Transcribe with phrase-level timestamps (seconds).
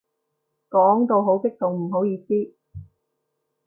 [0.71, 2.55] 講到好激動，唔好意思